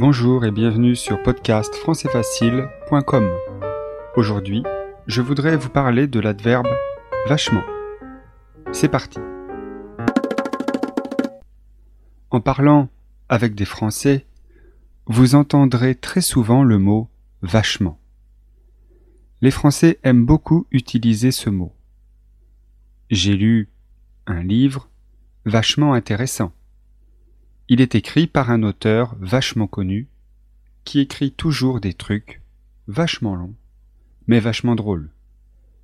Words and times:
Bonjour 0.00 0.44
et 0.44 0.52
bienvenue 0.52 0.94
sur 0.94 1.20
podcastfrançaisfacile.com. 1.24 3.32
Aujourd'hui, 4.14 4.62
je 5.08 5.20
voudrais 5.20 5.56
vous 5.56 5.70
parler 5.70 6.06
de 6.06 6.20
l'adverbe 6.20 6.68
vachement. 7.26 7.64
C'est 8.70 8.86
parti. 8.86 9.18
En 12.30 12.40
parlant 12.40 12.88
avec 13.28 13.56
des 13.56 13.64
Français, 13.64 14.24
vous 15.06 15.34
entendrez 15.34 15.96
très 15.96 16.20
souvent 16.20 16.62
le 16.62 16.78
mot 16.78 17.10
vachement. 17.42 17.98
Les 19.40 19.50
Français 19.50 19.98
aiment 20.04 20.24
beaucoup 20.24 20.68
utiliser 20.70 21.32
ce 21.32 21.50
mot. 21.50 21.74
J'ai 23.10 23.34
lu 23.34 23.68
un 24.28 24.44
livre 24.44 24.88
vachement 25.44 25.92
intéressant. 25.92 26.52
Il 27.70 27.82
est 27.82 27.94
écrit 27.94 28.26
par 28.26 28.50
un 28.50 28.62
auteur 28.62 29.14
vachement 29.20 29.66
connu, 29.66 30.08
qui 30.84 31.00
écrit 31.00 31.32
toujours 31.32 31.80
des 31.80 31.92
trucs 31.92 32.40
vachement 32.86 33.34
longs, 33.34 33.54
mais 34.26 34.40
vachement 34.40 34.74
drôles. 34.74 35.10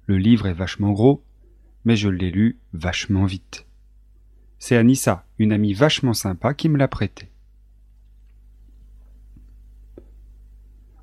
Le 0.07 0.17
livre 0.17 0.47
est 0.47 0.55
vachement 0.55 0.93
gros, 0.93 1.23
mais 1.85 1.97
je 1.97 2.09
l'ai 2.09 2.31
lu 2.31 2.59
vachement 2.73 3.27
vite. 3.27 3.67
C'est 4.59 4.79
Anissa, 4.79 5.27
une 5.39 5.53
amie 5.53 5.75
vachement 5.75 6.15
sympa, 6.15 6.55
qui 6.55 6.71
me 6.71 6.79
l'a 6.79 6.89
prêté. 6.89 7.29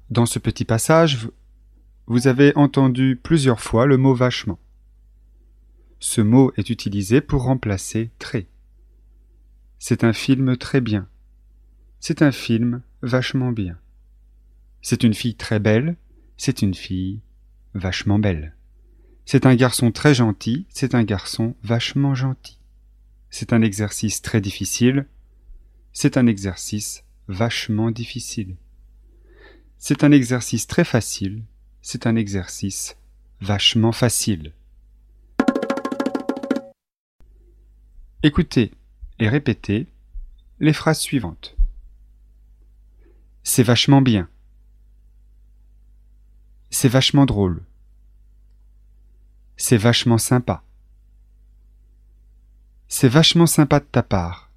Dans 0.09 0.25
ce 0.25 0.39
petit 0.39 0.65
passage, 0.65 1.29
vous 2.07 2.27
avez 2.27 2.53
entendu 2.55 3.19
plusieurs 3.21 3.61
fois 3.61 3.85
le 3.85 3.97
mot 3.97 4.15
vachement. 4.15 4.57
Ce 5.99 6.21
mot 6.21 6.51
est 6.57 6.71
utilisé 6.71 7.21
pour 7.21 7.43
remplacer 7.43 8.09
très. 8.17 8.47
C'est 9.83 10.03
un 10.03 10.13
film 10.13 10.57
très 10.57 10.79
bien. 10.79 11.09
C'est 11.99 12.21
un 12.21 12.31
film 12.31 12.83
vachement 13.01 13.51
bien. 13.51 13.79
C'est 14.83 15.01
une 15.01 15.15
fille 15.15 15.33
très 15.33 15.59
belle. 15.59 15.97
C'est 16.37 16.61
une 16.61 16.75
fille 16.75 17.19
vachement 17.73 18.19
belle. 18.19 18.55
C'est 19.25 19.47
un 19.47 19.55
garçon 19.55 19.91
très 19.91 20.13
gentil. 20.13 20.67
C'est 20.69 20.93
un 20.93 21.03
garçon 21.03 21.55
vachement 21.63 22.13
gentil. 22.13 22.59
C'est 23.31 23.53
un 23.53 23.63
exercice 23.63 24.21
très 24.21 24.39
difficile. 24.39 25.07
C'est 25.93 26.15
un 26.15 26.27
exercice 26.27 27.03
vachement 27.27 27.89
difficile. 27.89 28.57
C'est 29.79 30.03
un 30.03 30.11
exercice 30.11 30.67
très 30.67 30.83
facile. 30.83 31.41
C'est 31.81 32.05
un 32.05 32.15
exercice 32.15 32.97
vachement 33.41 33.93
facile. 33.93 34.53
Écoutez 38.21 38.73
et 39.21 39.29
répétez 39.29 39.87
les 40.59 40.73
phrases 40.73 40.99
suivantes. 40.99 41.55
C'est 43.43 43.61
vachement 43.61 44.01
bien. 44.01 44.27
C'est 46.71 46.89
vachement 46.89 47.27
drôle. 47.27 47.63
C'est 49.57 49.77
vachement 49.77 50.17
sympa. 50.17 50.63
C'est 52.87 53.09
vachement 53.09 53.45
sympa 53.45 53.79
de 53.79 53.85
ta 53.85 54.01
part. 54.01 54.49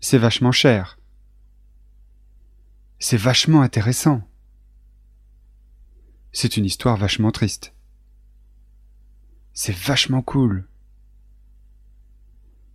C'est 0.00 0.18
vachement 0.18 0.52
cher. 0.52 0.98
C'est 2.98 3.16
vachement 3.16 3.62
intéressant. 3.62 4.20
C'est 6.32 6.58
une 6.58 6.66
histoire 6.66 6.98
vachement 6.98 7.32
triste. 7.32 7.72
C'est 9.54 9.74
vachement 9.74 10.20
cool. 10.20 10.68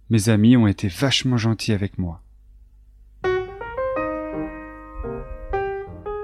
Mes 0.09 0.29
amis 0.29 0.57
ont 0.57 0.65
été 0.65 0.88
vachement 0.88 1.38
gentils 1.38 1.73
avec 1.73 1.99
moi. 1.99 2.23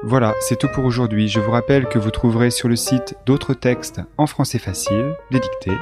Voilà, 0.04 0.34
c'est 0.40 0.58
tout 0.58 0.70
pour 0.74 0.86
aujourd'hui. 0.86 1.28
Je 1.28 1.40
vous 1.40 1.52
rappelle 1.52 1.88
que 1.88 2.00
vous 2.00 2.12
trouverez 2.12 2.52
sur 2.52 2.68
le 2.68 2.76
site 2.76 3.16
d'autres 3.26 3.54
textes 3.54 4.02
en 4.18 4.28
français 4.28 4.60
facile, 4.60 5.16
des 5.32 5.40
dictées, 5.40 5.78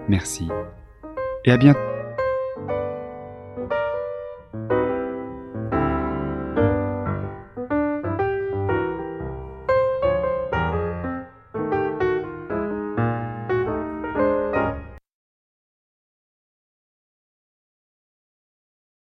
Merci 0.09 0.49
et 1.45 1.53
à 1.53 1.57
bientôt. 1.57 1.79